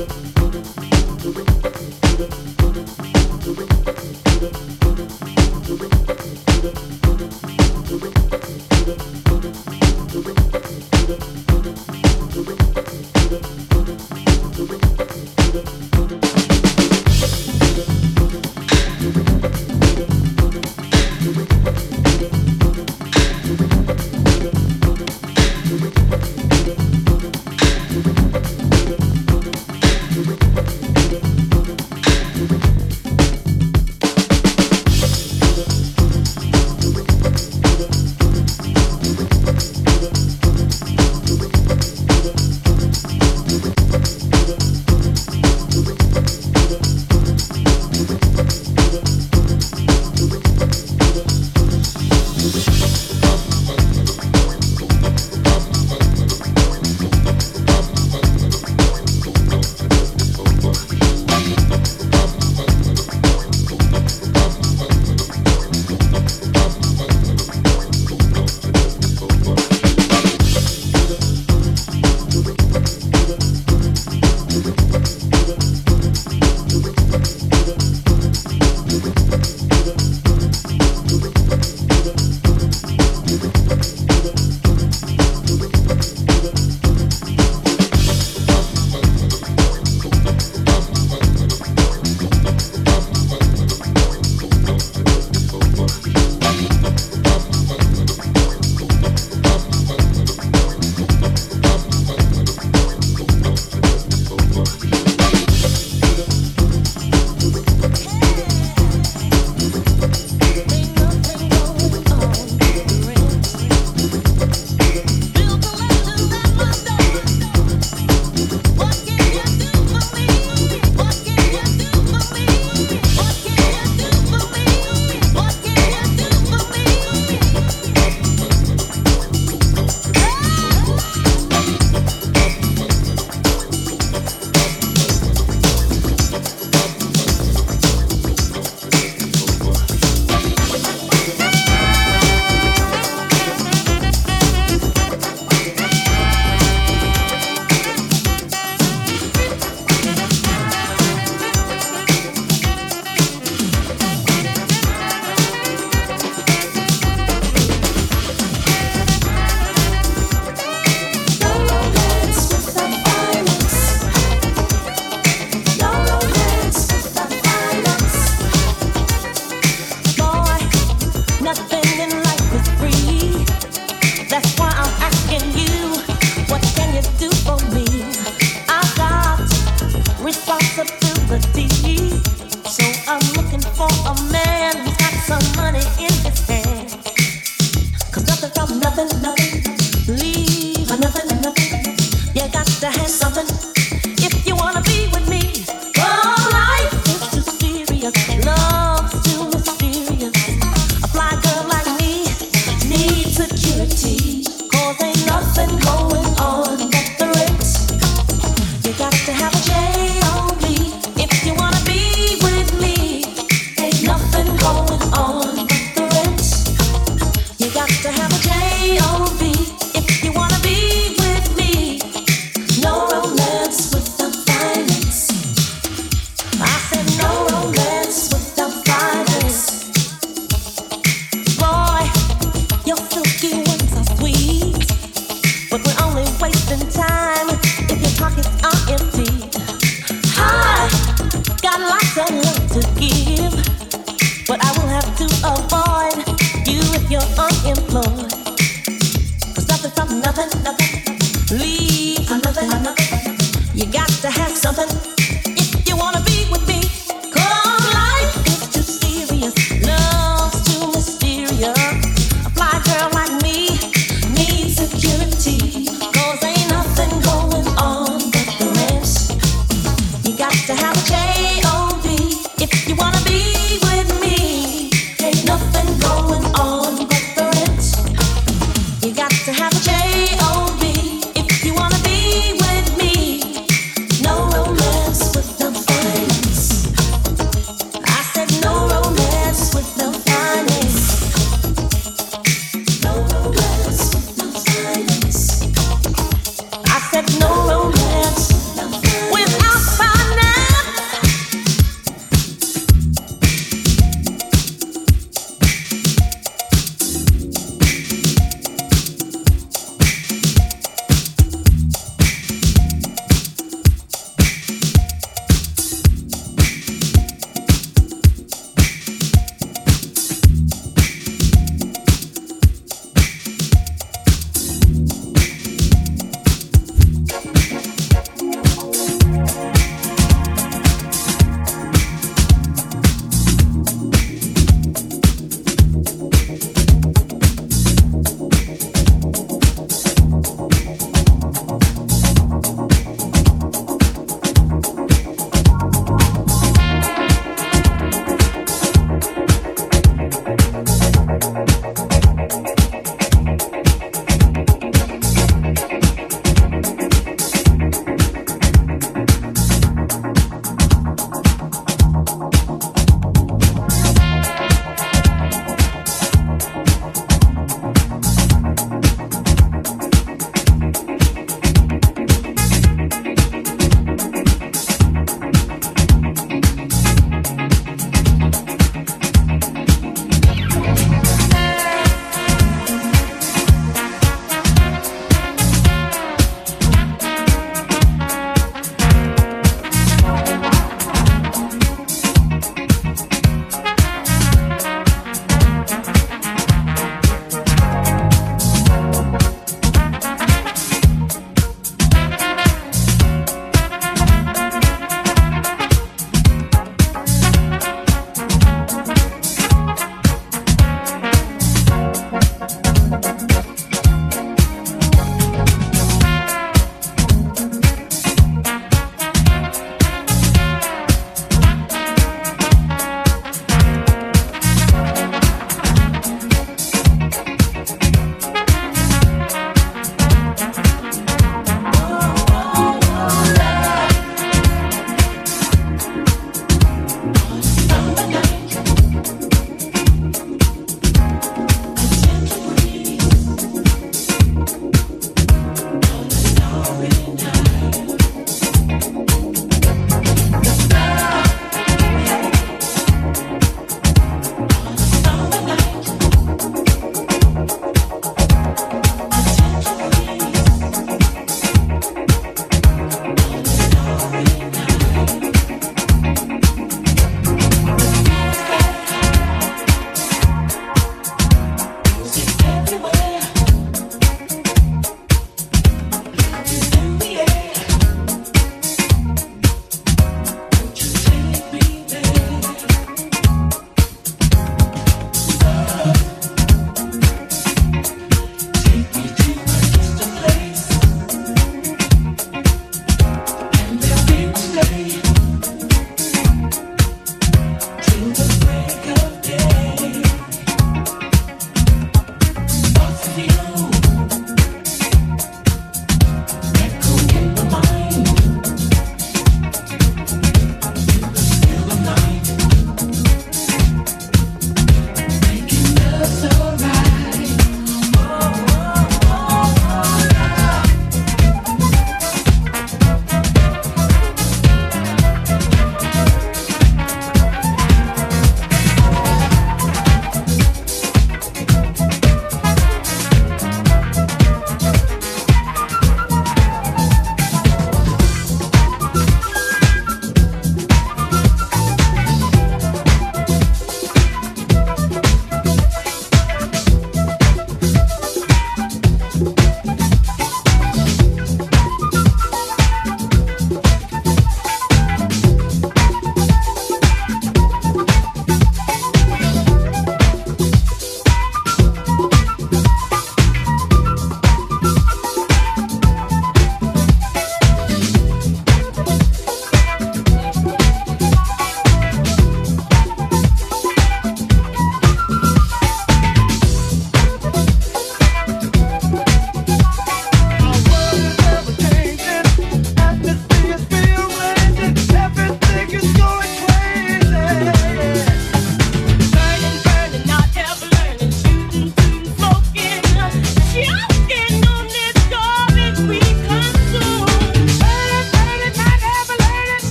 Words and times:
Música 0.00 0.39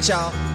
交。 0.00 0.49